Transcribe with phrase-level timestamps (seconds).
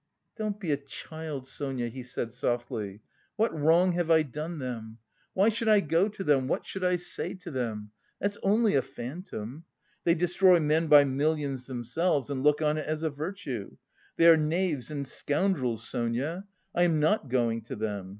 [0.35, 3.01] "Don't be a child, Sonia," he said softly.
[3.35, 4.97] "What wrong have I done them?
[5.35, 6.47] Why should I go to them?
[6.47, 7.91] What should I say to them?
[8.19, 9.63] That's only a phantom....
[10.03, 13.77] They destroy men by millions themselves and look on it as a virtue.
[14.17, 16.47] They are knaves and scoundrels, Sonia!
[16.73, 18.09] I am not going to them.